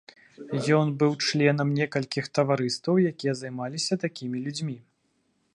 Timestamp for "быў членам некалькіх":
1.03-2.25